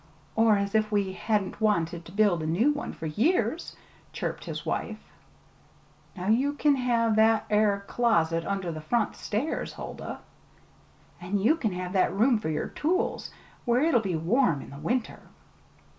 "Or 0.35 0.57
as 0.57 0.73
if 0.73 0.91
we 0.91 1.13
hadn't 1.13 1.61
wanted 1.61 2.05
to 2.05 2.11
build 2.11 2.41
a 2.41 2.47
new 2.47 2.71
one 2.71 2.91
for 2.91 3.05
years," 3.05 3.75
chirruped 4.11 4.45
his 4.45 4.65
wife. 4.65 4.97
"Now 6.17 6.25
you 6.25 6.53
can 6.53 6.75
have 6.75 7.15
that 7.17 7.45
'ere 7.51 7.83
closet 7.85 8.43
under 8.43 8.71
the 8.71 8.81
front 8.81 9.15
stairs, 9.15 9.73
Huldah!" 9.73 10.17
"And 11.21 11.39
you 11.39 11.55
can 11.55 11.73
have 11.73 11.93
the 11.93 12.09
room 12.11 12.39
for 12.39 12.49
your 12.49 12.69
tools 12.69 13.29
where 13.63 13.81
it'll 13.83 14.01
be 14.01 14.15
warm 14.15 14.63
in 14.63 14.71
the 14.71 14.79
winter!" 14.79 15.19